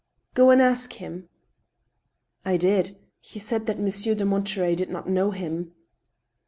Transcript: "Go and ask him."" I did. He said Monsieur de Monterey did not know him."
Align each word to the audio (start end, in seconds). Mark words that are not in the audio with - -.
"Go 0.33 0.49
and 0.49 0.59
ask 0.59 0.93
him."" 0.93 1.29
I 2.43 2.57
did. 2.57 2.97
He 3.19 3.37
said 3.37 3.67
Monsieur 3.79 4.15
de 4.15 4.25
Monterey 4.25 4.73
did 4.73 4.89
not 4.89 5.07
know 5.07 5.29
him." 5.29 5.73